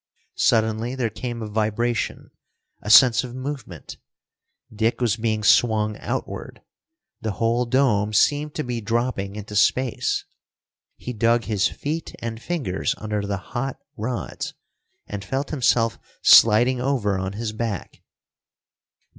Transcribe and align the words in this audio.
Suddenly 0.39 0.95
there 0.95 1.11
came 1.11 1.43
a 1.43 1.47
vibration, 1.47 2.31
a 2.81 2.89
sense 2.89 3.23
of 3.23 3.35
movement. 3.35 3.97
Dick 4.73 4.99
was 4.99 5.15
being 5.15 5.43
swung 5.43 5.95
outward. 5.99 6.63
The 7.21 7.33
whole 7.33 7.65
dome 7.67 8.11
seemed 8.11 8.55
to 8.55 8.63
be 8.63 8.81
dropping 8.81 9.35
into 9.35 9.55
space. 9.55 10.25
He 10.97 11.13
dug 11.13 11.43
his 11.43 11.67
feet 11.67 12.15
and 12.17 12.41
fingers 12.41 12.95
under 12.97 13.21
the 13.27 13.37
hot 13.53 13.77
rods, 13.95 14.55
and 15.05 15.23
felt 15.23 15.51
himself 15.51 15.99
sliding 16.23 16.81
over 16.81 17.19
on 17.19 17.33
his 17.33 17.51
back. 17.51 18.01